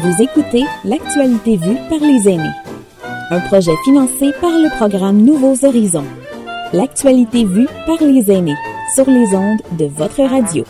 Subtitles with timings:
[0.00, 2.54] Vous écoutez L'actualité vue par les aînés.
[3.30, 6.06] Un projet financé par le programme Nouveaux Horizons.
[6.72, 8.56] L'actualité vue par les aînés
[8.94, 10.64] sur les ondes de votre radio.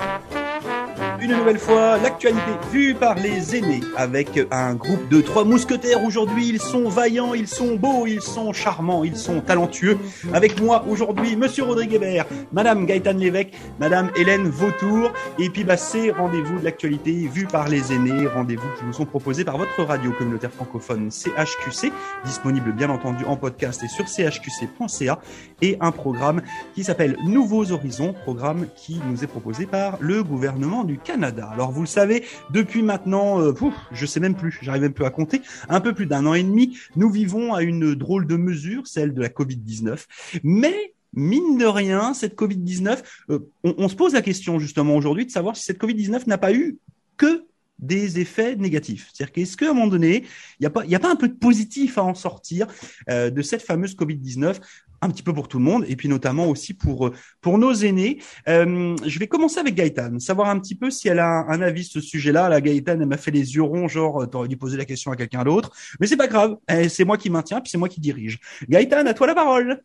[1.33, 6.47] Une nouvelle fois, l'actualité vue par les aînés avec un groupe de trois mousquetaires aujourd'hui.
[6.47, 9.97] Ils sont vaillants, ils sont beaux, ils sont charmants, ils sont talentueux.
[10.35, 15.11] Avec moi aujourd'hui, Monsieur Rodrigue Hébert, Madame Gaëtane Lévesque, Madame Hélène Vautour.
[15.39, 18.27] Et puis, bah, c'est rendez-vous de l'actualité vue par les aînés.
[18.27, 21.93] Rendez-vous qui vous sont proposés par votre radio communautaire francophone CHQC,
[22.27, 25.19] disponible bien entendu en podcast et sur chqc.ca.
[25.63, 26.43] Et un programme
[26.75, 31.22] qui s'appelle Nouveaux Horizons, programme qui nous est proposé par le gouvernement du Canada.
[31.23, 33.55] Alors vous le savez, depuis maintenant, euh,
[33.93, 36.43] je sais même plus, j'arrive même plus à compter, un peu plus d'un an et
[36.43, 40.07] demi, nous vivons à une drôle de mesure, celle de la Covid-19.
[40.43, 45.31] Mais mine de rien, cette Covid-19, euh, on, se pose la question justement aujourd'hui de
[45.31, 46.79] savoir si cette Covid-19 n'a pas eu
[47.17, 47.45] que
[47.79, 49.11] des effets négatifs.
[49.13, 50.25] C'est-à-dire qu'est-ce qu'à un moment donné,
[50.59, 52.67] il n'y a, pas, y a pas un peu de positif à en sortir
[53.11, 54.61] euh, de cette fameuse Covid-19?
[55.03, 57.73] Un petit peu pour tout le monde et puis notamment aussi pour euh, pour nos
[57.75, 58.23] aînés.
[58.49, 61.85] Euh, je vais commencer avec Gaëtane, savoir un petit peu si elle a un, avis
[61.85, 62.49] sur ce sujet-là.
[62.49, 65.17] La Gaëtane, elle m'a fait les yeux ronds, genre t'aurais dû poser la question à
[65.17, 66.57] quelqu'un d'autre, mais c'est pas grave,
[66.89, 68.39] c'est moi qui maintiens puis c'est moi qui dirige.
[68.69, 69.83] Gaëtane, à toi la parole.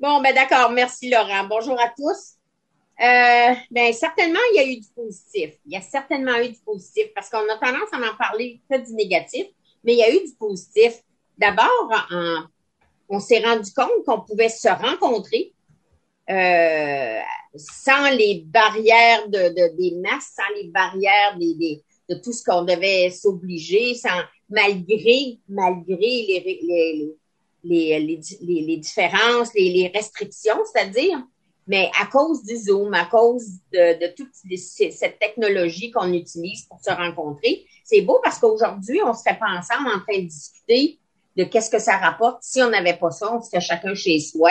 [0.00, 1.46] Bon, ben d'accord, merci Laurent.
[1.48, 2.36] Bonjour à tous.
[3.00, 5.54] Euh, ben, certainement, il y a eu du positif.
[5.66, 8.78] Il y a certainement eu du positif parce qu'on a tendance à en parler que
[8.78, 9.46] du négatif,
[9.84, 10.94] mais il y a eu du positif.
[11.38, 11.90] D'abord,
[13.12, 15.52] on s'est rendu compte qu'on pouvait se rencontrer
[16.30, 17.20] euh,
[17.54, 23.94] sans les barrières de, des masques, sans les barrières de tout ce qu'on devait s'obliger,
[23.94, 24.08] sans
[24.48, 27.14] malgré malgré les, les,
[27.64, 31.22] les, les, les différences, les restrictions, c'est-à-dire
[31.66, 36.80] mais à cause du Zoom, à cause de, de toute cette technologie qu'on utilise pour
[36.80, 40.98] se rencontrer, c'est beau parce qu'aujourd'hui, on serait pas ensemble en train de discuter
[41.36, 42.42] de qu'est-ce que ça rapporte.
[42.42, 44.50] Si on n'avait pas ça, on serait chacun chez soi.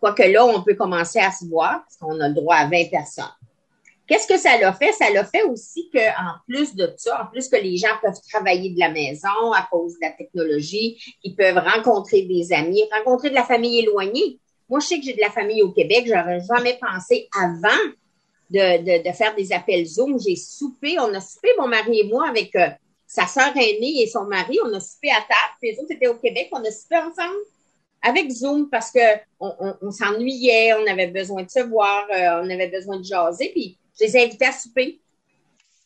[0.00, 2.90] Quoique là, on peut commencer à se voir parce qu'on a le droit à 20
[2.90, 3.24] personnes.
[4.06, 4.92] Qu'est-ce que ça l'a fait?
[4.92, 8.70] Ça l'a fait aussi qu'en plus de ça, en plus que les gens peuvent travailler
[8.70, 13.34] de la maison à cause de la technologie, ils peuvent rencontrer des amis, rencontrer de
[13.34, 14.38] la famille éloignée.
[14.68, 16.04] Moi, je sais que j'ai de la famille au Québec.
[16.06, 17.68] J'aurais jamais pensé avant
[18.50, 20.20] de, faire des appels Zoom.
[20.20, 22.68] J'ai soupé, on a soupé, mon mari et moi, avec euh,
[23.14, 24.58] sa sœur aînée et son mari.
[24.64, 25.54] On a soupé à table.
[25.62, 26.48] Les autres étaient au Québec.
[26.50, 27.44] On a soupé ensemble
[28.02, 28.98] avec Zoom parce que
[29.38, 33.50] on, s'ennuyait, on avait besoin de se voir, euh, on avait besoin de jaser.
[33.50, 35.00] Puis, je les ai invités à souper.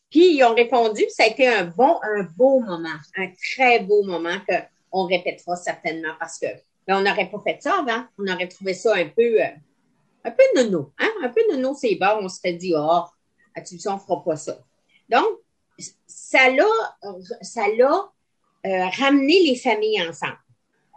[0.08, 1.04] Puis, ils ont répondu.
[1.10, 6.14] ça a été un bon, un beau moment, un très beau moment qu'on répétera certainement
[6.18, 6.46] parce que
[6.86, 8.04] mais on n'aurait pas fait ça avant.
[8.18, 9.50] On aurait trouvé ça un peu, euh,
[10.24, 10.94] un peu nono.
[10.98, 11.10] Hein?
[11.22, 12.20] Un peu nono, c'est bon.
[12.22, 13.02] On serait dit, oh,
[13.54, 14.58] attention, on ne fera pas ça.
[15.10, 15.26] Donc,
[16.06, 16.64] ça l'a,
[17.42, 17.66] ça
[18.66, 20.38] euh, ramené les familles ensemble.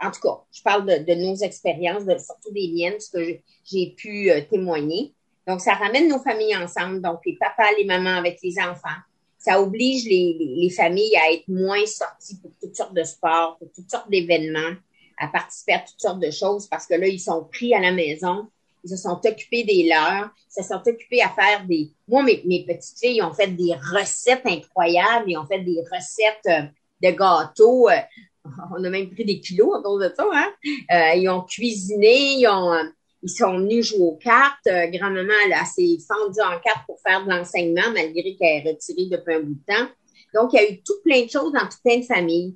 [0.02, 4.32] En tout cas, je parle de, nos expériences, surtout des miennes, ce que j'ai pu
[4.32, 5.14] euh, témoigner.
[5.48, 8.90] Donc, ça ramène nos familles ensemble, donc les papas, les mamans avec les enfants.
[9.38, 13.72] Ça oblige les, les familles à être moins sorties pour toutes sortes de sports, pour
[13.72, 14.76] toutes sortes d'événements
[15.22, 17.92] à participer à toutes sortes de choses parce que là, ils sont pris à la
[17.92, 18.50] maison.
[18.84, 20.30] Ils se sont occupés des leurs.
[20.50, 21.92] Ils se sont occupés à faire des...
[22.08, 25.26] Moi, mes, mes petites filles ont fait des recettes incroyables.
[25.28, 26.64] Ils ont fait des recettes euh,
[27.02, 27.90] de gâteaux.
[27.90, 28.00] Euh,
[28.78, 30.26] on a même pris des kilos à cause de ça.
[30.34, 30.52] Hein?
[30.92, 32.40] Euh, ils ont cuisiné.
[32.40, 32.74] Ils, ont,
[33.22, 34.66] ils sont venus jouer aux cartes.
[34.66, 39.36] Grand-maman, elle, s'est fendue en cartes pour faire de l'enseignement malgré qu'elle est retirée depuis
[39.36, 39.88] un bout de temps.
[40.34, 42.56] Donc, il y a eu tout plein de choses dans toute plein de familles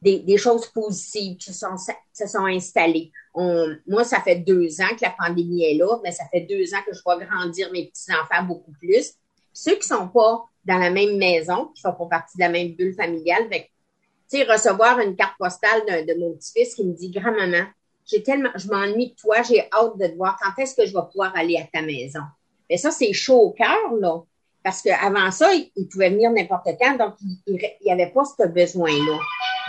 [0.00, 3.10] des, choses positives qui se sont, se sont installées.
[3.34, 6.82] moi, ça fait deux ans que la pandémie est là, mais ça fait deux ans
[6.86, 9.14] que je vois grandir mes petits-enfants beaucoup plus.
[9.52, 12.74] Ceux qui sont pas dans la même maison, qui font pas partie de la même
[12.74, 17.64] bulle familiale, tu sais, recevoir une carte postale de, mon petit-fils qui me dit, grand-maman,
[18.06, 20.38] j'ai tellement, je m'ennuie de toi, j'ai hâte de te voir.
[20.40, 22.20] Quand est-ce que je vais pouvoir aller à ta maison?
[22.68, 24.22] Mais ça, c'est chaud au cœur, là.
[24.62, 27.14] Parce qu'avant ça, il, pouvait venir n'importe quand, donc
[27.46, 29.18] il n'y avait pas ce besoin-là.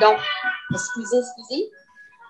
[0.02, 0.18] Donc,
[0.74, 1.72] excusez, excusez.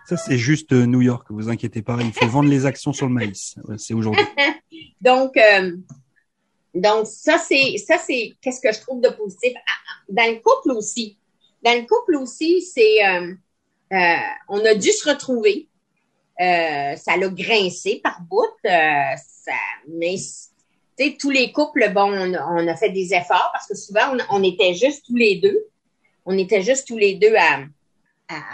[0.08, 1.98] Ça, c'est juste euh, New York, vous inquiétez pas.
[2.00, 3.56] Il faut vendre les actions sur le maïs.
[3.78, 4.26] C'est aujourd'hui.
[5.02, 5.78] donc, euh,
[6.74, 9.54] donc, ça, c'est, ça, c'est, qu'est-ce que je trouve de positif?
[9.56, 11.18] Ah, ah, dans le couple aussi.
[11.64, 13.36] Dans le couple aussi, c'est, euh,
[14.48, 15.68] on a dû se retrouver.
[16.40, 18.48] ça l'a grincé par bout.
[18.64, 19.54] ça,
[19.90, 20.16] mais,
[21.20, 25.06] tous les couples, bon, on, a fait des efforts parce que souvent, on était juste
[25.06, 25.68] tous les deux
[26.30, 27.62] on était juste tous les deux à,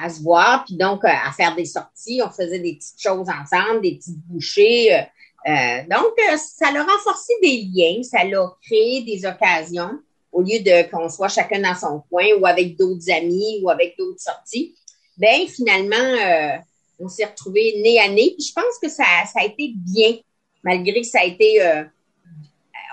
[0.02, 2.22] à, se voir, puis donc euh, à faire des sorties.
[2.26, 4.96] On faisait des petites choses ensemble, des petites bouchées.
[4.96, 5.02] Euh,
[5.48, 9.92] euh, donc, ça a renforcé des liens, ça a créé des occasions
[10.32, 13.96] au lieu de qu'on soit chacun dans son coin ou avec d'autres amis ou avec
[13.98, 14.74] d'autres sorties,
[15.18, 16.62] ben finalement,
[17.00, 18.34] on s'est retrouvés nez à nez.
[18.38, 19.04] Puis je pense que ça,
[19.36, 20.18] a été bien,
[20.62, 21.62] malgré que ça a été,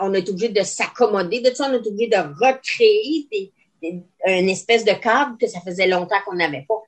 [0.00, 1.40] on été obligé de s'accommoder.
[1.40, 3.52] De ça, on été obligé de recréer des,
[3.82, 6.82] une espèce de cadre que ça faisait longtemps qu'on n'avait pas.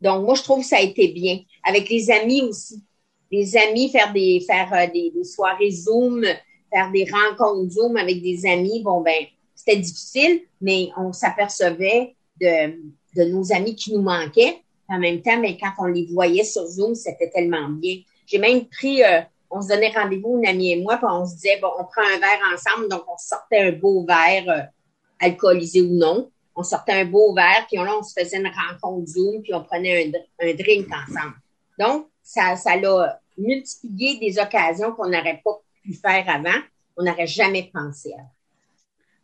[0.00, 1.40] Donc, moi, je trouve que ça a été bien.
[1.64, 2.82] Avec les amis aussi.
[3.30, 6.24] Les amis, faire des, faire euh, des, soirées Zoom,
[6.72, 9.24] faire des rencontres Zoom avec des amis, bon, ben,
[9.54, 12.78] c'était difficile, mais on s'apercevait de,
[13.16, 14.62] de nos amis qui nous manquaient.
[14.88, 17.96] En même temps, mais ben, quand on les voyait sur Zoom, c'était tellement bien.
[18.26, 21.34] J'ai même pris, euh, on se donnait rendez-vous, une amie et moi, puis on se
[21.34, 24.62] disait, bon, on prend un verre ensemble, donc on sortait un beau verre, euh,
[25.20, 26.30] alcoolisé ou non.
[26.54, 29.62] On sortait un beau verre, puis là, on se faisait une rencontre Zoom, puis on
[29.62, 30.10] prenait
[30.40, 31.36] un, drink ensemble.
[31.78, 32.76] Donc, ça, ça
[33.36, 36.58] multiplié des occasions qu'on n'aurait pas pu faire avant.
[36.96, 38.22] On n'aurait jamais pensé à.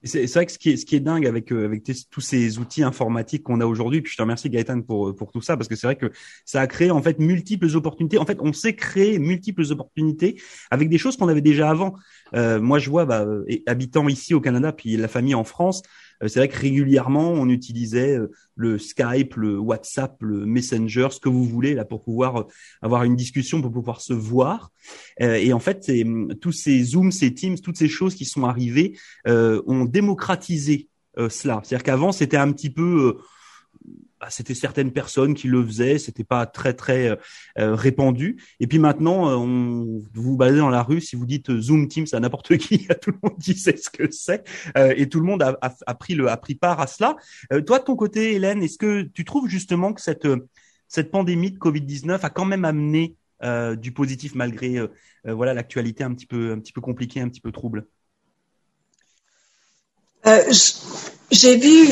[0.05, 2.59] C'est vrai que ce qui est, ce qui est dingue avec, euh, avec tous ces
[2.59, 5.69] outils informatiques qu'on a aujourd'hui, puis je te remercie Gaëtan pour, pour tout ça, parce
[5.69, 6.11] que c'est vrai que
[6.45, 8.19] ça a créé en fait multiples opportunités.
[8.19, 10.41] En fait, on sait créer multiples opportunités
[10.71, 11.95] avec des choses qu'on avait déjà avant.
[12.35, 13.27] Euh, moi, je vois, bah,
[13.67, 17.49] habitant ici au Canada, puis la famille en France, euh, c'est vrai que régulièrement, on
[17.49, 22.37] utilisait euh, le Skype, le WhatsApp, le Messenger, ce que vous voulez là pour pouvoir
[22.37, 22.45] euh,
[22.81, 24.71] avoir une discussion, pour pouvoir se voir.
[25.19, 28.99] Et en fait, hum, tous ces Zooms, ces Teams, toutes ces choses qui sont arrivées
[29.27, 31.61] ont démocratisé cela.
[31.63, 33.19] C'est-à-dire qu'avant, c'était un petit peu
[34.23, 37.17] bah, c'était certaines personnes qui le faisaient, c'était pas très très euh,
[37.59, 38.41] euh, répandu.
[38.61, 42.07] Et puis maintenant, euh, on, vous baladez dans la rue, si vous dites Zoom Teams
[42.13, 44.45] à n'importe qui, tout le monde dit c'est ce que c'est,
[44.77, 47.17] et tout le monde a, a, pris le a pris part à cela.
[47.67, 50.29] toi, de ton côté, Hélène, est-ce que tu trouves justement que cette
[50.87, 53.17] cette pandémie de Covid 19 a quand même amené
[53.77, 54.77] du positif malgré
[55.25, 57.87] voilà l'actualité un petit peu un petit peu compliquée, un petit peu trouble?
[60.25, 61.89] J'ai vu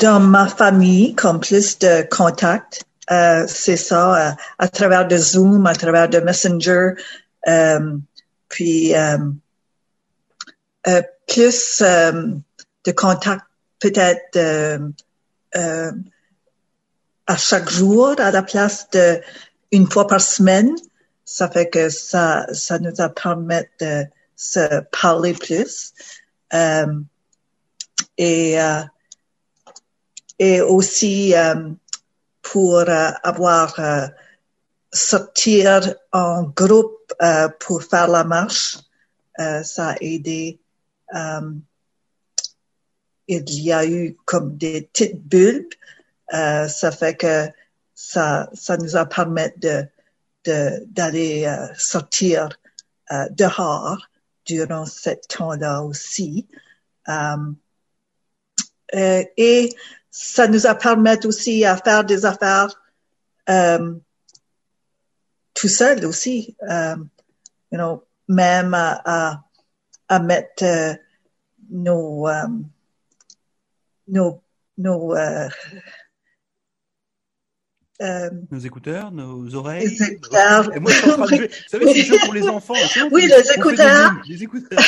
[0.00, 5.66] dans ma famille comme plus de contacts, euh, c'est ça, euh, à travers de Zoom,
[5.66, 6.92] à travers de Messenger,
[7.48, 7.96] euh,
[8.48, 9.18] puis euh,
[10.86, 13.44] euh, plus de contacts
[13.80, 14.38] peut-être
[17.26, 19.20] à chaque jour à la place de
[19.72, 20.74] une fois par semaine.
[21.24, 24.04] Ça fait que ça, ça nous a permis de
[24.36, 25.92] se parler plus
[28.16, 28.82] et, euh,
[30.38, 31.70] et aussi euh,
[32.42, 34.10] pour euh, avoir
[34.92, 37.12] sortir en groupe
[37.60, 38.78] pour faire la marche.
[39.36, 40.60] ça a aidé.
[43.28, 45.68] il y a eu comme des petites bulles.
[46.30, 47.48] ça fait que
[47.94, 49.86] ça, ça nous a permis de,
[50.86, 52.48] d'aller sortir
[53.30, 54.08] dehors
[54.46, 56.46] durant ce temps-là aussi.
[57.08, 57.36] Euh,
[58.92, 59.74] et
[60.10, 62.80] ça nous a permis aussi à faire des affaires
[63.48, 63.94] euh,
[65.54, 66.96] tout seul aussi, euh,
[67.72, 69.42] you know, même à,
[70.08, 70.94] à, mettre euh,
[71.70, 72.46] nos, euh,
[74.08, 74.42] nos,
[74.76, 75.14] nos
[78.02, 79.86] euh, nos écouteurs, nos oreilles.
[79.88, 80.74] Les écouteurs.
[80.74, 81.48] Et moi, je suis en train de jouer.
[81.48, 82.74] Vous savez, c'est jeu pour les enfants.
[83.10, 84.12] Oui, les écouteurs.
[84.28, 84.78] les écouteurs.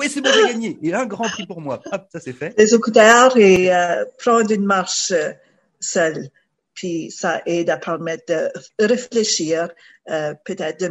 [0.00, 0.78] oui, c'est bon, j'ai gagné.
[0.82, 1.80] Et un grand prix pour moi.
[1.90, 2.54] Hop, ça c'est fait.
[2.58, 5.32] Les écouteurs et euh, prendre une marche euh,
[5.80, 6.28] seule.
[6.74, 9.70] Puis ça aide à permettre de réfléchir,
[10.10, 10.88] euh, peut-être de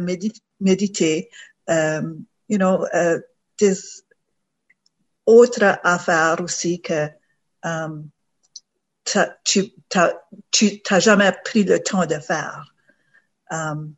[0.58, 1.30] méditer,
[1.70, 2.02] euh,
[2.48, 2.84] you know,
[3.60, 3.76] des
[5.26, 7.08] autres affaires aussi que
[7.62, 8.08] um,
[9.06, 12.74] tu n'as jamais pris le temps de faire.
[13.50, 13.94] Um,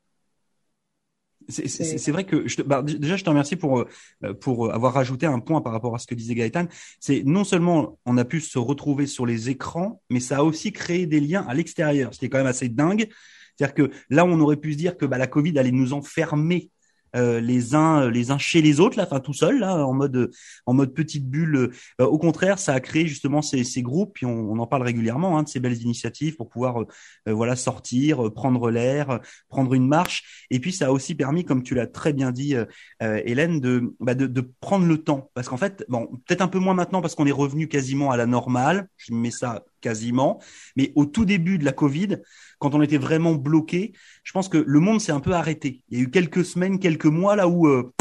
[1.49, 5.41] c'est vrai que je bah, déjà je te remercie pour euh, pour avoir rajouté un
[5.41, 6.67] point par rapport à ce que disait Gaëtan.
[7.01, 10.73] C'est non seulement on a pu se retrouver sur les écrans, mais ça a aussi
[10.73, 13.09] créé des liens à l'extérieur, ce qui est quand même assez dingue.
[13.57, 16.71] C'est-à-dire que là, on aurait pu se dire que bah, la Covid allait nous enfermer
[17.17, 19.95] euh, les uns euh, les uns chez les autres là enfin tout seul là en
[19.95, 20.31] mode
[20.67, 24.27] en mode petite bulle euh, au contraire ça a créé justement ces, ces groupes puis
[24.27, 26.85] on, on en parle régulièrement hein, de ces belles initiatives pour pouvoir
[27.27, 30.47] voilà sortir prendre l'air prendre une marche.
[30.51, 32.55] Et puis ça a aussi permis comme tu l'as très bien dit
[33.01, 35.31] Hélène de, bah, de, de prendre le temps.
[35.35, 38.17] Parce qu'en fait bon peut-être un peu moins maintenant parce qu'on est revenu quasiment à
[38.17, 38.89] la normale.
[38.97, 40.41] Je mets ça quasiment.
[40.77, 42.19] Mais au tout début de la Covid,
[42.59, 43.93] quand on était vraiment bloqué,
[44.25, 45.83] je pense que le monde s'est un peu arrêté.
[45.89, 47.93] Il y a eu quelques semaines, quelques mois là où euh,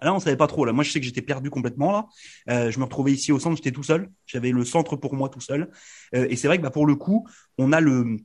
[0.00, 0.64] là on savait pas trop.
[0.64, 2.06] Là, moi je sais que j'étais perdu complètement là.
[2.50, 4.10] Euh, je me retrouvais ici au centre, j'étais tout seul.
[4.26, 5.70] J'avais le centre pour moi tout seul.
[6.14, 7.26] Euh, et c'est vrai que bah, pour le coup,
[7.58, 8.16] on a le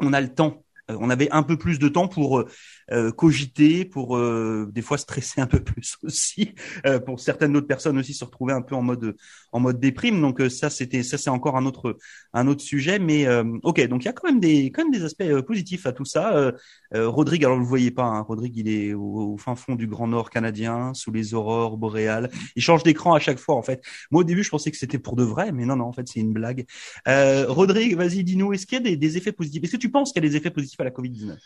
[0.00, 2.44] on a le temps on avait un peu plus de temps pour
[2.90, 6.54] euh, cogiter, pour euh, des fois stresser un peu plus aussi,
[6.86, 9.14] euh, pour certaines autres personnes aussi se retrouver un peu en mode
[9.52, 10.20] en mode déprime.
[10.22, 11.98] Donc ça c'était ça c'est encore un autre
[12.32, 13.26] un autre sujet, mais
[13.62, 16.04] ok donc il y a quand même des quand même des aspects positifs à tout
[16.06, 16.52] ça.
[16.94, 20.08] Rodrigue alors vous le voyez pas, hein, Rodrigue il est au, fin fond du Grand
[20.08, 22.30] Nord canadien, sous les aurores boréales.
[22.56, 23.82] Il change d'écran à chaque fois en fait.
[24.10, 26.08] Moi au début je pensais que c'était pour de vrai, mais non non en fait
[26.08, 26.64] c'est une blague.
[27.06, 29.62] Rodrigue vas-y dis-nous est-ce qu'il y a des, des effets positifs?
[29.64, 31.38] Est-ce que tu penses qu'il y a des effets positifs à la Covid 19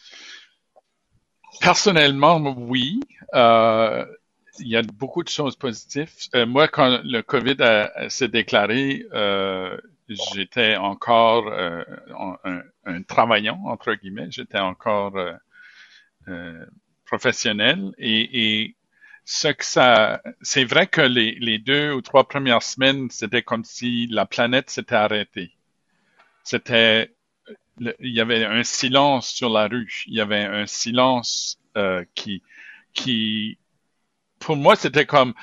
[1.61, 3.01] Personnellement, oui.
[3.35, 4.05] Euh,
[4.59, 6.12] il y a beaucoup de choses positives.
[6.35, 7.57] Euh, moi, quand le COVID
[8.09, 9.77] s'est déclaré, euh,
[10.09, 14.31] j'étais encore un, un, travaillant, entre guillemets.
[14.31, 15.15] J'étais encore
[17.05, 17.93] professionnel.
[17.99, 18.77] Et, et,
[19.25, 20.21] ce que ça...
[20.41, 24.69] C'est vrai que les, les deux ou trois premières semaines, c'était comme si la planète
[24.69, 25.53] s'était arrêtée.
[26.43, 27.15] C'était
[27.81, 30.05] il y avait un silence sur la rue.
[30.07, 32.43] Il y avait un silence euh, qui,
[32.93, 33.59] qui,
[34.38, 35.35] pour moi, c'était comme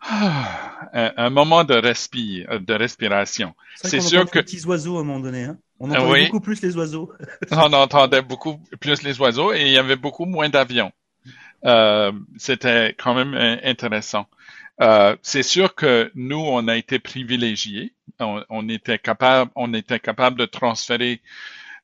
[0.00, 3.54] un, moment de respire, de respiration.
[3.76, 5.44] C'est sûr que les petits oiseaux à un moment donné.
[5.44, 7.12] Hein on entendait beaucoup plus les oiseaux.
[7.50, 10.92] on entendait beaucoup plus les oiseaux et il y avait beaucoup moins d'avions.
[11.64, 14.26] Euh, c'était quand même intéressant.
[14.80, 17.93] Euh, c'est sûr que nous, on a été privilégiés.
[18.20, 21.20] On, était capable, on était capable de transférer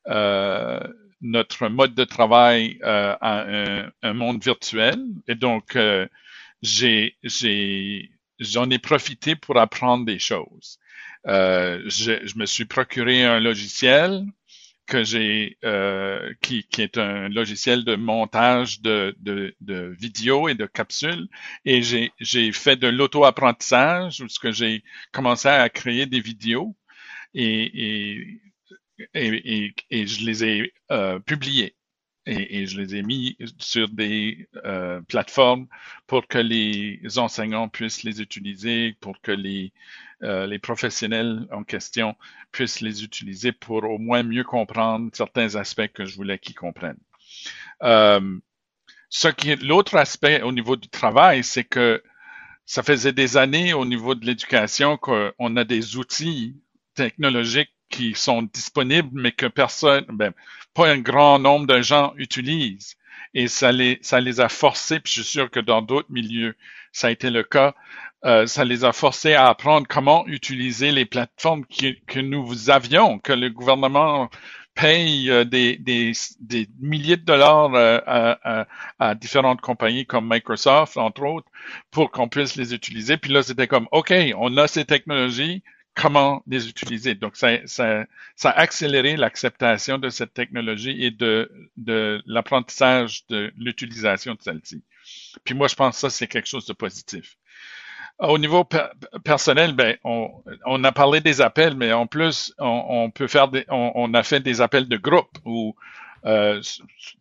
[0.07, 0.79] euh,
[1.21, 3.45] notre mode de travail euh, à
[4.01, 4.97] un, monde virtuel.
[5.27, 6.07] Et donc, euh,
[6.61, 7.17] j'ai,
[8.39, 10.79] j'en ai profité pour apprendre des choses.
[11.25, 14.25] Je, me suis procuré un logiciel
[14.91, 20.53] que j'ai, euh, qui, qui, est un logiciel de montage de, de, de vidéos et
[20.53, 21.29] de capsules,
[21.63, 24.83] et j'ai, fait de l'auto-apprentissage où que j'ai
[25.13, 26.75] commencé à créer des vidéos.
[27.33, 28.41] Et, et
[29.15, 31.75] et, et, je les ai euh, publiés
[32.25, 35.67] et, et, je les ai mis sur des euh, plateformes
[36.05, 39.73] pour que les enseignants puissent les utiliser, pour que les,
[40.23, 42.15] euh, les professionnels en question
[42.51, 46.99] puissent les utiliser pour au moins mieux comprendre certains aspects que je voulais qu'ils comprennent.
[47.81, 48.37] Euh,
[49.09, 52.03] ce qui l'autre aspect au niveau du travail, c'est que
[52.65, 56.55] ça faisait des années au niveau de l'éducation qu'on a des outils
[56.93, 60.33] technologiques qui sont disponibles, mais que personne, ben,
[60.73, 62.95] pas un grand nombre de gens utilisent.
[63.33, 66.55] Et ça les, ça les a forcés, puis je suis sûr que dans d'autres milieux,
[66.91, 67.73] ça a été le cas,
[68.25, 73.33] euh, ça les a forcés à apprendre comment utiliser les plateformes que nous avions, que
[73.33, 74.29] le gouvernement
[74.75, 78.65] paye euh, des, des, des, milliers de dollars euh,
[78.99, 81.47] à, différentes compagnies comme Microsoft, entre autres,
[81.91, 83.17] pour qu'on puisse les utiliser.
[83.17, 85.63] Puis là, c'était comme, OK, on a ces technologies,
[85.95, 87.15] comment les utiliser.
[87.15, 88.05] Donc, ça, ça,
[88.35, 94.83] ça a accéléré l'acceptation de cette technologie et de, de l'apprentissage de l'utilisation de celle-ci.
[95.43, 97.37] Puis moi, je pense que ça, c'est quelque chose de positif.
[98.19, 98.67] Au niveau
[99.23, 100.29] personnel, ben, on,
[100.65, 104.39] on, a parlé des appels, mais en plus, on, peut faire des, on, a fait
[104.39, 105.75] des appels de groupe ou
[106.25, 106.61] euh,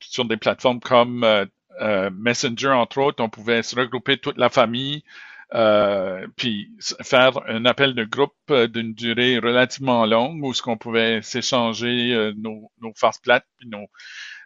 [0.01, 1.47] sur des plateformes comme euh,
[1.81, 5.03] euh, Messenger, entre autres, on pouvait se regrouper toute la famille,
[5.53, 6.71] euh, puis
[7.03, 12.15] faire un appel de groupe euh, d'une durée relativement longue où ce qu'on pouvait s'échanger
[12.15, 13.89] euh, nos, nos farces plates puis nos,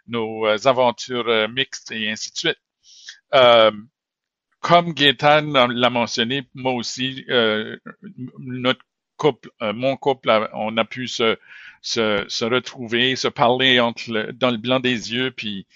[0.07, 2.59] nos aventures mixtes et ainsi de suite.
[4.61, 7.25] comme Gaétan l'a mentionné, moi aussi,
[8.39, 8.83] notre
[9.17, 11.37] couple, mon couple, on a pu se,
[11.81, 15.67] se, se retrouver, se parler entre dans le blanc des yeux, puis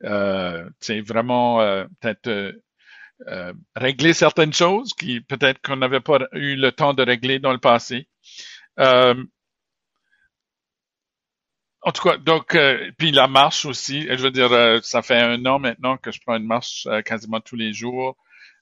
[0.00, 1.58] c'est vraiment
[2.00, 2.54] peut-être
[3.28, 7.52] euh, régler certaines choses qui peut-être qu'on n'avait pas eu le temps de régler dans
[7.52, 8.08] le passé.
[8.78, 9.24] Euh,
[11.82, 15.20] en tout cas, donc, euh, puis la marche aussi, je veux dire, euh, ça fait
[15.20, 18.16] un an maintenant que je prends une marche quasiment tous les jours.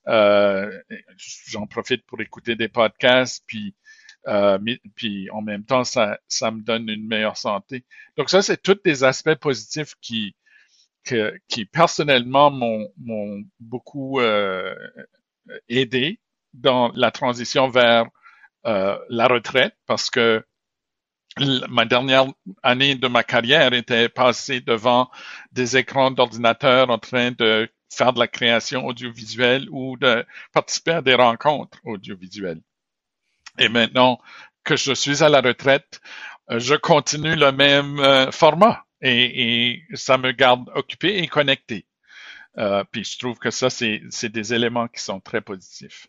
[0.06, 3.74] J'en profite pour écouter des podcasts, puis
[4.94, 7.84] puis en même temps, ça, ça me donne une meilleure santé.
[8.16, 10.34] Donc ça, c'est tous des aspects positifs qui
[11.04, 14.74] qui personnellement m'ont beaucoup euh,
[15.68, 16.20] aidé
[16.52, 18.06] dans la transition vers
[18.66, 20.44] euh, la retraite parce que
[21.68, 22.26] ma dernière
[22.62, 25.10] année de ma carrière était passée devant
[25.52, 31.02] des écrans d'ordinateur en train de faire de la création audiovisuelle ou de participer à
[31.02, 32.60] des rencontres audiovisuelles.
[33.58, 34.20] Et maintenant
[34.64, 36.00] que je suis à la retraite,
[36.50, 41.86] euh, je continue le même euh, format et, ça me garde occupé et connecté.
[42.56, 46.08] Euh, puis je trouve que ça, c'est des éléments qui sont très positifs.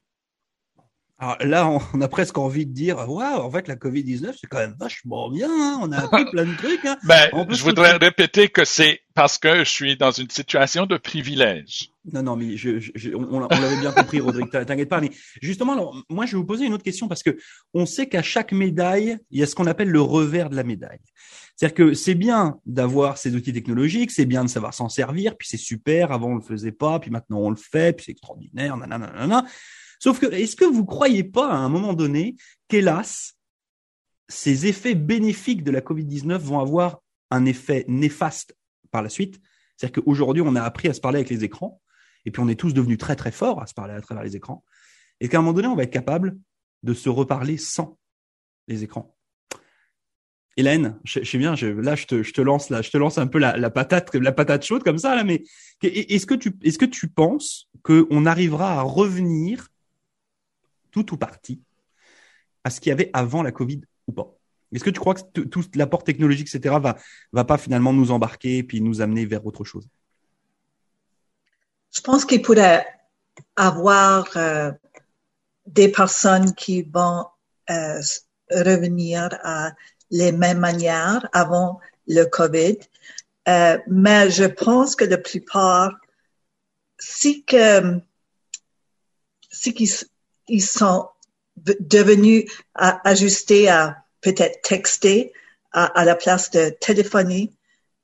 [1.18, 4.58] Alors là, on a presque envie de dire, waouh, en fait, la Covid-19, c'est quand
[4.58, 5.80] même vachement bien, hein.
[5.82, 6.84] on a appris plein de trucs.
[6.84, 6.98] Hein.
[7.04, 11.90] Ben, je voudrais répéter que c'est parce que je suis dans une situation de privilège.
[12.12, 15.00] Non, non, mais je, je, on, on l'avait bien compris, Rodrigue, t'inquiète pas.
[15.00, 15.12] Mais
[15.42, 17.38] justement, alors, moi, je vais vous poser une autre question parce que
[17.74, 20.64] on sait qu'à chaque médaille, il y a ce qu'on appelle le revers de la
[20.64, 21.00] médaille.
[21.56, 25.48] C'est-à-dire que c'est bien d'avoir ces outils technologiques, c'est bien de savoir s'en servir, puis
[25.48, 28.76] c'est super, avant on le faisait pas, puis maintenant on le fait, puis c'est extraordinaire,
[28.76, 29.46] nanana.
[30.00, 32.36] Sauf que, est-ce que vous croyez pas à un moment donné
[32.68, 33.34] qu'hélas,
[34.28, 37.00] ces effets bénéfiques de la Covid-19 vont avoir
[37.32, 38.58] un effet néfaste
[38.92, 39.40] par la suite?
[39.78, 41.82] C'est-à-dire qu'aujourd'hui, on a appris à se parler avec les écrans,
[42.26, 44.36] et puis on est tous devenus très très forts à se parler à travers les
[44.36, 44.66] écrans,
[45.22, 46.38] et qu'à un moment donné, on va être capable
[46.84, 47.98] de se reparler sans
[48.68, 49.15] les écrans.
[50.58, 53.58] Hélène, je, sais bien, là, je te, lance, là, je te lance un peu la,
[53.58, 55.26] la patate, la patate chaude comme ça, là.
[55.26, 55.44] Mais
[55.82, 59.68] est-ce que tu, est-ce que tu penses qu'on arrivera à revenir
[60.92, 61.62] tout ou partie
[62.64, 64.34] à ce qu'il y avait avant la Covid ou pas?
[64.72, 66.98] Est-ce que tu crois que tout l'apport technologique, etc., va,
[67.34, 69.88] va pas finalement nous embarquer et puis nous amener vers autre chose?
[71.94, 72.86] Je pense qu'il pourrait
[73.56, 74.72] avoir euh,
[75.66, 77.26] des personnes qui vont
[77.70, 78.02] euh,
[78.52, 79.72] revenir à
[80.12, 82.78] les mêmes manières avant le COVID.
[83.48, 85.94] Euh, mais je pense que la plupart,
[87.00, 88.00] si que,
[89.52, 89.90] si qu'ils
[90.48, 91.10] ils sont
[91.58, 92.46] devenus
[92.76, 95.34] ajustés à peut-être texter
[95.72, 97.52] à, la place de téléphoner.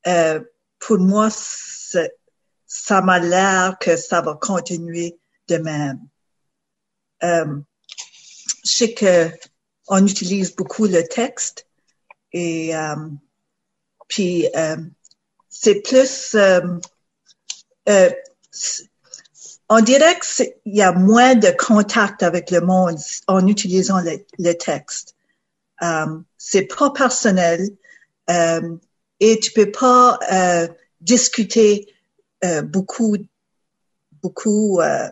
[0.06, 0.40] Euh,
[0.78, 5.18] pour moi, ça m'a l'air que ça va continuer
[5.48, 6.00] de même.
[7.22, 7.60] Euh,
[8.64, 9.30] je sais que
[9.88, 11.66] on utilise beaucoup le texte
[12.32, 12.96] et euh,
[14.08, 14.76] puis euh,
[15.48, 18.10] c'est plus euh,
[19.68, 24.52] on dirait qu'il y a moins de contact avec le monde en utilisant le, le
[24.52, 25.16] texte.
[26.38, 27.70] C'est pas personnel
[29.22, 30.68] et tu peux pas euh,
[31.00, 31.86] discuter
[32.44, 33.16] euh, beaucoup
[34.20, 35.08] beaucoup euh,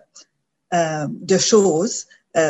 [1.09, 2.07] de choses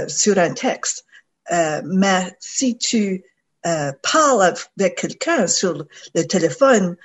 [0.09, 1.05] sur un texte.
[1.51, 3.25] mais si tu
[3.63, 6.97] parles avec quelqu'un sur le téléphone,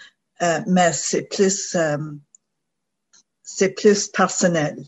[0.68, 1.76] mais c'est plus
[3.46, 4.84] c'est plus personnel.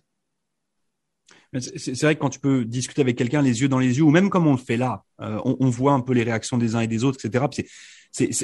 [1.59, 4.11] C'est vrai que quand tu peux discuter avec quelqu'un les yeux dans les yeux, ou
[4.11, 6.81] même comme on le fait là, euh, on, voit un peu les réactions des uns
[6.81, 7.45] et des autres, etc.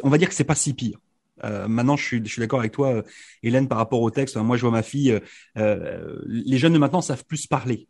[0.03, 0.99] On va dire que c'est pas si pire.
[1.43, 3.01] Euh, maintenant, je suis, d'accord avec toi, euh,
[3.41, 4.37] Hélène, par rapport au texte.
[4.37, 5.19] Moi, je vois ma fille.
[5.57, 7.87] Euh, les jeunes de maintenant savent plus parler.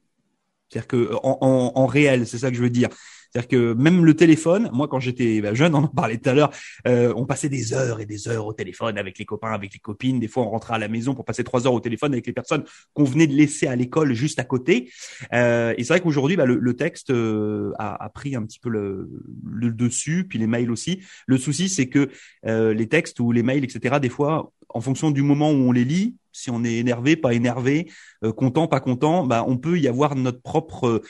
[0.70, 2.90] C'est-à-dire que en, en, en réel, c'est ça que je veux dire.
[3.34, 6.34] C'est-à-dire que même le téléphone, moi quand j'étais bah, jeune, on en parlait tout à
[6.34, 6.52] l'heure,
[6.88, 9.80] euh, on passait des heures et des heures au téléphone avec les copains, avec les
[9.80, 10.20] copines.
[10.20, 12.34] Des fois, on rentrait à la maison pour passer trois heures au téléphone avec les
[12.34, 14.92] personnes qu'on venait de laisser à l'école juste à côté.
[15.34, 18.60] Euh, et c'est vrai qu'aujourd'hui, bah, le, le, texte euh, a, a, pris un petit
[18.60, 19.10] peu le,
[19.44, 21.02] le, dessus, puis les mails aussi.
[21.26, 22.10] Le souci, c'est que
[22.46, 25.72] euh, les textes ou les mails, etc., des fois, en fonction du moment où on
[25.72, 27.90] les lit, si on est énervé, pas énervé,
[28.26, 31.02] euh, content, pas content, bah, on peut y avoir notre propre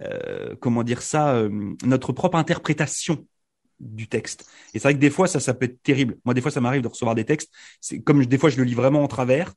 [0.00, 3.24] euh, comment dire ça, euh, notre propre interprétation
[3.78, 4.50] du texte.
[4.74, 6.16] Et c'est vrai que des fois, ça, ça peut être terrible.
[6.24, 7.52] Moi, des fois, ça m'arrive de recevoir des textes.
[7.80, 9.52] C'est comme des fois, je le lis vraiment en travers.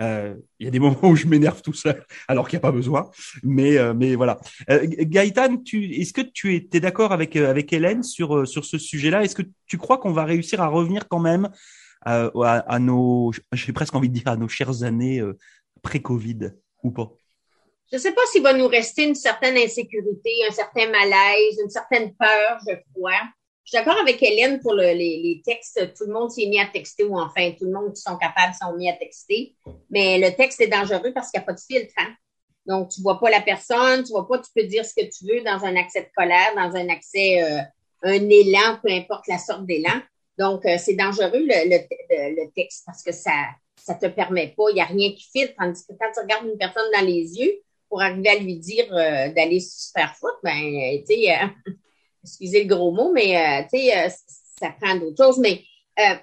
[0.00, 2.72] Il y a des moments où je m'énerve tout seul, alors qu'il n'y a pas
[2.72, 3.10] besoin.
[3.42, 4.38] Mais, mais voilà.
[4.68, 9.24] Gaëtan, est-ce que tu es, d'accord avec avec Hélène sur sur ce sujet-là?
[9.24, 11.50] Est-ce que tu crois qu'on va réussir à revenir quand même
[12.02, 15.22] à, nos, j'ai presque envie de dire à nos chères années
[15.82, 17.12] pré-Covid ou pas
[17.90, 21.70] je ne sais pas s'il va nous rester une certaine insécurité, un certain malaise, une
[21.70, 23.22] certaine peur, je crois.
[23.64, 25.94] Je suis d'accord avec Hélène pour le, les, textes.
[25.96, 28.54] Tout le monde s'est mis à texter ou enfin tout le monde qui sont capables
[28.54, 29.54] sont mis à texter.
[29.90, 31.94] Mais le texte est dangereux parce qu'il n'y a pas de filtre.
[31.98, 32.14] Hein?
[32.66, 35.24] Donc, tu vois pas la personne, tu vois pas, tu peux dire ce que tu
[35.26, 37.60] veux dans un accès de colère, dans un accès, euh,
[38.02, 40.00] un élan, peu importe la sorte d'élan.
[40.38, 43.32] Donc, euh, c'est dangereux le, texte parce que ça
[43.76, 45.54] ça te permet pas, il n'y a rien qui filtre.
[45.58, 48.86] Tandis que quand tu regardes une personne dans les yeux, pour arriver à lui dire
[48.92, 51.72] euh, d'aller se faire foutre, ben, euh, tu sais, euh,
[52.22, 54.08] excusez le gros mot, mais tu sais,
[54.58, 55.38] ça prend d'autres choses.
[55.38, 55.64] Mais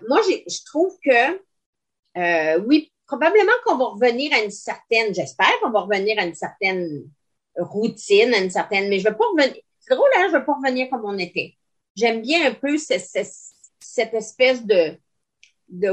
[0.08, 5.82] moi, je trouve que oui, probablement qu'on va revenir à une certaine, j'espère qu'on va
[5.82, 7.10] revenir à une certaine
[7.58, 9.62] routine, à une certaine, mais je veux pas revenir.
[9.80, 11.56] C'est drôle, hein, je veux pas revenir comme on était.
[11.96, 12.78] J'aime bien un peu
[13.80, 14.98] cette espèce de
[15.68, 15.90] de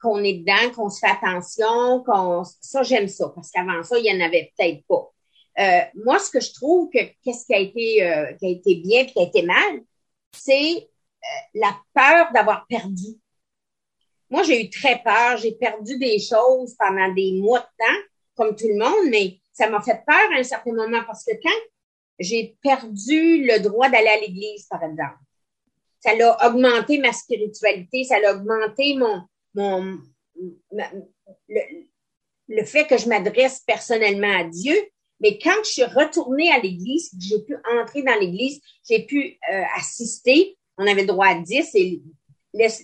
[0.00, 4.06] qu'on est dedans, qu'on se fait attention, qu'on ça j'aime ça parce qu'avant ça il
[4.06, 5.12] y en avait peut-être pas.
[5.58, 8.76] Euh, moi ce que je trouve que qu'est-ce qui a été euh, qui a été
[8.76, 9.82] bien et qui a été mal,
[10.32, 13.18] c'est euh, la peur d'avoir perdu.
[14.30, 18.00] Moi j'ai eu très peur, j'ai perdu des choses pendant des mois de temps
[18.36, 21.32] comme tout le monde, mais ça m'a fait peur à un certain moment parce que
[21.42, 21.60] quand
[22.20, 25.18] j'ai perdu le droit d'aller à l'église, par exemple.
[26.00, 29.22] Ça l'a augmenté ma spiritualité, ça l'a augmenté mon,
[29.54, 29.98] mon,
[31.48, 31.60] le,
[32.48, 34.76] le fait que je m'adresse personnellement à Dieu.
[35.20, 39.62] Mais quand je suis retournée à l'église, j'ai pu entrer dans l'église, j'ai pu euh,
[39.76, 42.02] assister, on avait droit à 10 et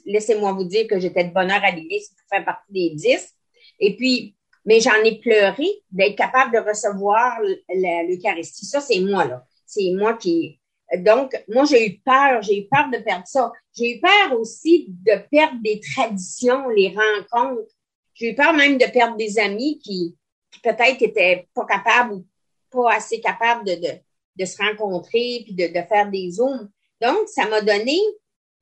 [0.04, 3.34] laissez-moi vous dire que j'étais de bonne heure à l'église pour faire partie des 10.
[3.80, 8.66] Et puis, mais j'en ai pleuré d'être capable de recevoir l'Eucharistie.
[8.66, 9.44] Ça, c'est moi, là.
[9.66, 10.60] C'est moi qui.
[10.98, 13.52] Donc, moi, j'ai eu peur, j'ai eu peur de perdre ça.
[13.76, 17.72] J'ai eu peur aussi de perdre des traditions, les rencontres.
[18.14, 20.16] J'ai eu peur même de perdre des amis qui,
[20.62, 22.26] peut-être étaient pas capables ou
[22.70, 26.70] pas assez capables de, se rencontrer puis de, de faire des zooms.
[27.00, 27.98] Donc, ça m'a donné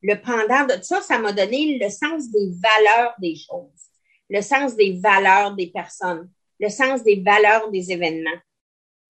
[0.02, 3.90] le pendant de ça, ça m'a donné le sens des valeurs des choses,
[4.28, 8.30] le sens des valeurs des personnes, le sens des valeurs des événements.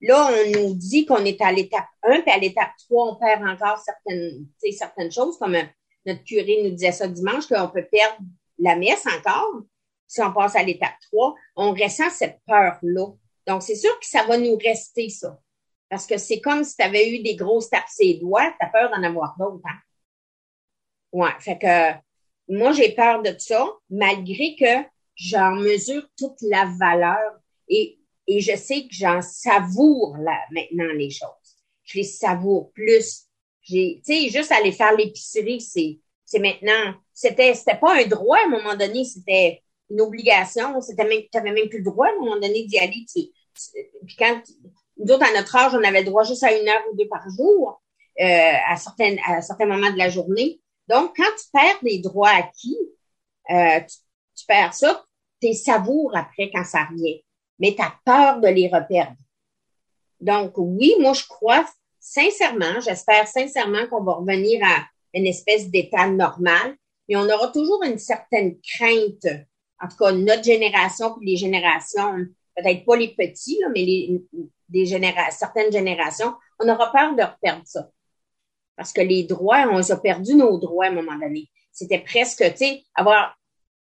[0.02, 3.42] Là, on nous dit qu'on est à l'étape 1, puis à l'étape 3, on perd
[3.46, 5.56] encore certaines, certaines choses, comme
[6.04, 8.18] notre curé nous disait ça dimanche, qu'on peut perdre
[8.58, 9.62] la messe encore.
[10.08, 13.06] Si on passe à l'étape 3, on ressent cette peur-là.
[13.46, 15.38] Donc, c'est sûr que ça va nous rester, ça.
[15.88, 18.70] Parce que c'est comme si tu avais eu des grosses tapes ses doigts, tu as
[18.70, 19.62] peur d'en avoir d'autres.
[19.64, 19.78] Hein?
[21.12, 21.92] Ouais, fait que
[22.48, 27.38] moi, j'ai peur de ça, malgré que j'en mesure toute la valeur
[27.68, 31.28] et, et je sais que j'en savoure là, maintenant les choses.
[31.84, 33.24] Je les savoure plus.
[33.62, 38.38] J'ai, tu sais, juste aller faire l'épicerie, c'est, c'est maintenant, c'était, c'était pas un droit
[38.38, 42.10] à un moment donné, c'était une obligation, c'était même, tu même plus le droit à
[42.10, 43.04] un moment donné d'y aller.
[43.14, 43.22] Tu,
[44.06, 44.40] puis quand,
[44.96, 47.08] nous autres, à notre âge, on avait le droit juste à une heure ou deux
[47.08, 47.82] par jour,
[48.20, 50.60] euh, à certains, à certains moments de la journée.
[50.88, 52.78] Donc, quand tu perds des droits acquis,
[53.50, 53.80] euh,
[54.36, 55.04] tu, perds ça,
[55.40, 57.22] tes savoures après quand ça revient.
[57.58, 59.16] Mais tu as peur de les reperdre.
[60.20, 61.66] Donc, oui, moi, je crois
[61.98, 64.84] sincèrement, j'espère sincèrement qu'on va revenir à
[65.14, 66.76] une espèce d'état normal,
[67.08, 69.26] mais on aura toujours une certaine crainte.
[69.80, 74.20] En tout cas, notre génération puis les générations, peut-être pas les petits, mais
[75.30, 77.88] certaines générations, on aura peur de reperdre ça.
[78.76, 81.50] Parce que les droits, on a perdu nos droits à un moment donné.
[81.72, 83.36] C'était presque, tu sais, avoir,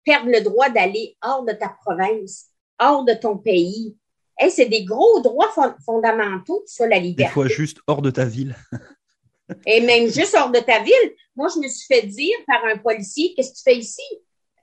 [0.04, 2.47] perdre le droit d'aller hors de ta province,
[2.78, 3.96] hors de ton pays.
[4.38, 5.52] Hey, c'est des gros droits
[5.84, 7.24] fondamentaux, ça, la liberté.
[7.24, 8.54] Des fois, juste hors de ta ville.
[9.66, 11.14] Et même juste hors de ta ville.
[11.34, 14.02] Moi, je me suis fait dire par un policier, qu'est-ce que tu fais ici?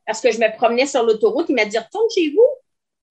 [0.06, 2.48] Parce que je me promenais sur l'autoroute, il m'a dit, retourne chez vous.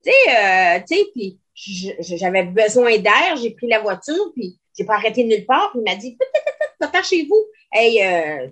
[0.05, 4.85] Tu sais, euh, tu sais, puis j'avais besoin d'air, j'ai pris la voiture, puis j'ai
[4.85, 5.71] pas arrêté nulle part.
[5.73, 6.17] Puis il m'a dit,
[6.81, 7.47] va chez vous.
[7.73, 8.49] Hey, euh,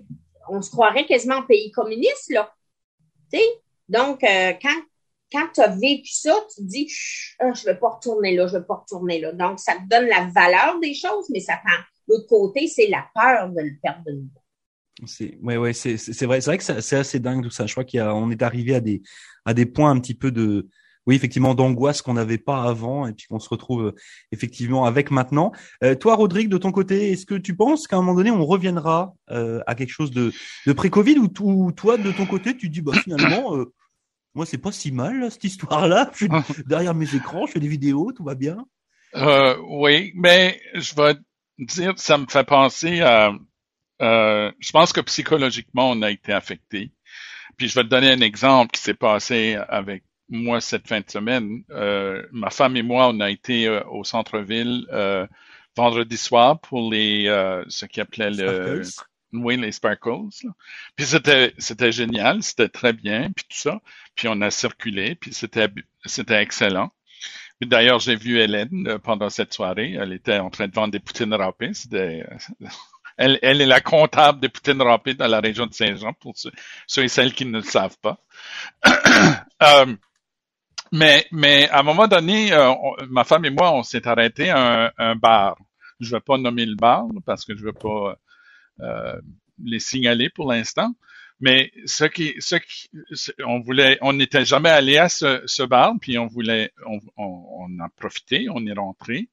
[0.49, 2.53] on se croirait quasiment en pays communiste, là.
[3.31, 3.45] Tu sais?
[3.87, 4.81] Donc, euh, quand,
[5.33, 6.91] quand tu as vécu ça, tu te dis,
[7.39, 9.31] ah, je ne vais pas retourner là, je ne vais pas retourner là.
[9.31, 11.83] Donc, ça te donne la valeur des choses, mais ça prend.
[12.07, 14.39] L'autre côté, c'est la peur de le perdre de nouveau.
[15.07, 17.65] C'est ouais ouais c'est vrai c'est vrai que c'est assez dingue tout ça.
[17.65, 19.01] Je crois qu'il on est arrivé à des
[19.43, 20.69] à des points un petit peu de
[21.05, 23.95] oui, effectivement, d'angoisse qu'on n'avait pas avant et puis qu'on se retrouve euh,
[24.31, 25.51] effectivement avec maintenant.
[25.83, 28.45] Euh, toi, Rodrigue, de ton côté, est-ce que tu penses qu'à un moment donné, on
[28.45, 30.31] reviendra euh, à quelque chose de,
[30.65, 33.53] de pré-Covid ou, toi, de ton côté, tu dis, bah, finalement,
[34.35, 36.09] moi, c'est pas si mal, cette histoire-là.
[36.13, 38.65] Je suis derrière mes écrans, je fais des vidéos, tout va bien.
[39.67, 41.15] oui, mais je vais
[41.59, 43.31] dire, ça me fait penser à...
[43.99, 46.91] je pense que psychologiquement, on a été affecté.
[47.57, 51.09] Puis je vais te donner un exemple qui s'est passé avec moi, cette fin de
[51.09, 55.27] semaine, euh, ma femme et moi, on a été euh, au centre-ville euh,
[55.75, 57.25] vendredi soir pour les
[57.67, 58.81] ce qu'ils appelaient le
[59.33, 60.29] oui, les sparkles.
[60.95, 63.81] Puis c'était c'était génial, c'était très bien, puis tout ça.
[64.15, 65.69] Puis on a circulé, puis c'était
[66.05, 66.91] c'était excellent.
[67.61, 69.93] D'ailleurs, j'ai vu Hélène pendant cette soirée.
[69.93, 71.71] Elle était en train de vendre des poutines râpées.
[73.15, 77.03] Elle, elle, est la comptable des poutines râpées dans la région de Saint-Jean, pour ceux,
[77.03, 78.17] et celles qui ne le savent pas.
[80.93, 82.71] Mais, mais à un moment donné, euh,
[83.09, 85.57] ma femme et moi, on s'est arrêté à un, bar.
[85.99, 88.15] Je ne vais pas nommer le bar parce que je ne veux pas euh,
[89.63, 90.93] les signaler pour l'instant.
[91.39, 92.89] Mais ce qui, ce qui,
[93.45, 97.67] on voulait, on n'était jamais allé à ce, ce, bar, puis on voulait, on, on,
[97.67, 99.29] on, a profité, on est rentré.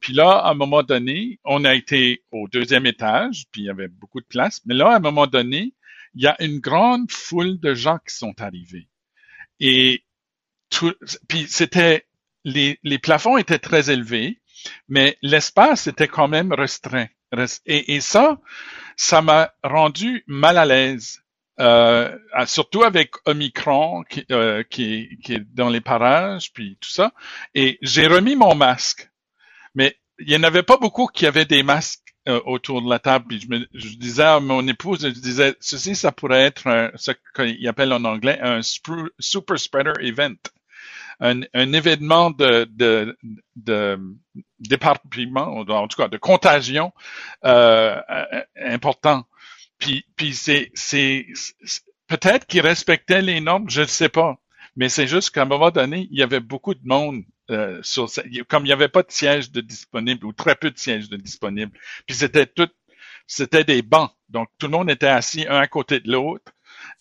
[0.00, 3.70] Puis là, à un moment donné, on a été au deuxième étage, puis il y
[3.70, 4.62] avait beaucoup de place.
[4.64, 5.74] Mais là, à un moment donné,
[6.14, 8.88] il y a une grande foule de gens qui sont arrivés.
[9.58, 10.04] Et
[11.28, 12.06] puis c'était
[12.44, 14.40] les plafonds étaient très élevés,
[14.88, 17.08] mais l'espace était quand même restreint.
[17.66, 18.38] Et, ça,
[18.96, 21.22] ça m'a rendu mal à l'aise.
[21.60, 22.16] Euh,
[22.46, 27.12] surtout avec Omicron qui, euh, qui, est dans les parages, puis tout ça.
[27.54, 29.10] Et j'ai remis mon masque.
[29.74, 32.98] Mais il y en avait pas beaucoup qui avaient des masques euh, autour de la
[32.98, 33.26] table.
[33.28, 37.92] Puis je, disais à mon épouse, je disais, ceci, ça pourrait être ce qu'ils appellent
[37.92, 40.36] en anglais un super spreader event.
[41.20, 43.16] Un, un événement de, de,
[43.56, 43.98] de
[44.58, 46.92] d'éparpillement, en tout cas de contagion
[47.44, 48.00] euh,
[48.56, 49.24] important.
[49.78, 51.26] Puis, puis c'est, c'est,
[52.06, 54.38] peut-être qu'ils respectaient les normes, je ne sais pas.
[54.76, 58.08] Mais c'est juste qu'à un moment donné, il y avait beaucoup de monde euh, sur
[58.48, 61.16] comme il n'y avait pas de siège de disponible ou très peu de sièges de
[61.16, 61.72] disponible.
[62.06, 62.68] Puis c'était tout,
[63.26, 64.12] c'était des bancs.
[64.28, 66.52] Donc tout le monde était assis un à côté de l'autre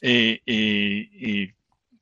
[0.02, 1.10] et, et,
[1.42, 1.56] et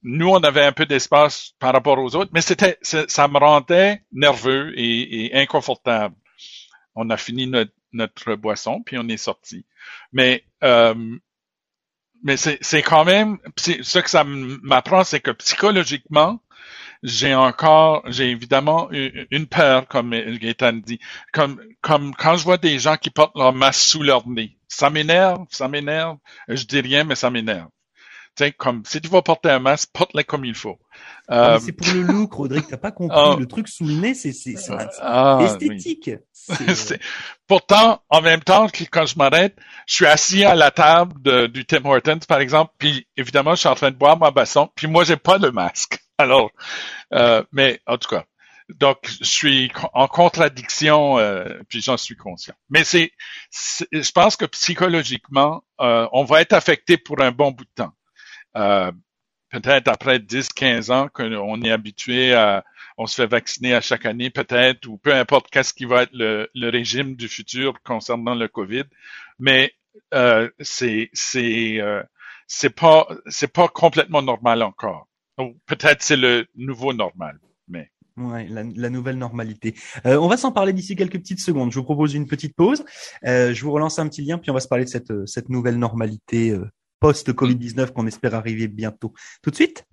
[0.07, 4.01] nous on avait un peu d'espace par rapport aux autres, mais c'était ça me rendait
[4.11, 6.15] nerveux et, inconfortable.
[6.95, 9.65] On a fini notre, notre boisson puis on est sorti.
[10.13, 11.17] Mais euh,
[12.23, 16.41] mais c'est quand même, ce que ça m'apprend, c'est que psychologiquement,
[17.03, 20.99] j'ai encore, j'ai évidemment une peur, comme Gaëtan dit,
[21.31, 24.57] comme, comme quand je vois des gens qui portent leur masque sous leur nez.
[24.67, 26.17] Ça m'énerve, ça m'énerve.
[26.47, 27.69] Je dis rien, mais ça m'énerve.
[28.37, 30.77] Tu comme, si tu vas porter un masque, porte-le comme il faut.
[31.31, 31.57] Euh...
[31.59, 32.65] c'est pour le look, Rodrigue.
[32.69, 33.17] T'as pas compris.
[33.19, 33.35] Ah.
[33.37, 34.55] le truc sous le nez, c'est, c'est,
[35.01, 36.11] ah, esthétique.
[37.47, 41.65] Pourtant, en même temps, quand je m'arrête, je suis assis à la table de, du
[41.65, 44.85] Tim Hortons, par exemple, puis évidemment, je suis en train de boire ma boisson, puis
[44.85, 45.99] moi, j'ai pas de masque.
[46.19, 46.51] Alors,
[47.13, 48.25] euh, mais en tout cas,
[48.69, 52.53] donc je suis en contradiction, euh, puis j'en suis conscient.
[52.69, 53.11] Mais c'est,
[53.91, 57.93] je pense que psychologiquement, on va être affecté pour un bon bout de temps.
[58.57, 58.91] Euh,
[59.51, 62.63] peut-être après 10, 15 ans qu'on est habitué à,
[62.97, 66.13] on se fait vacciner à chaque année peut-être, ou peu importe qu'est-ce qui va être
[66.13, 68.83] le, le, régime du futur concernant le COVID.
[69.39, 69.73] Mais
[70.13, 72.03] euh, c'est c'est euh,
[72.47, 75.07] c'est pas c'est pas complètement normal encore.
[75.67, 77.91] Peut-être c'est le nouveau normal, mais.
[78.17, 79.75] Ouais, la, la nouvelle normalité.
[80.07, 81.71] Euh, on va s'en parler d'ici quelques petites secondes.
[81.71, 82.83] Je vous propose une petite pause.
[83.25, 85.49] Euh, je vous relance un petit lien, puis on va se parler de cette, cette
[85.49, 86.67] nouvelle normalité euh,
[86.99, 89.13] post-Covid-19 qu'on espère arriver bientôt.
[89.41, 89.86] Tout de suite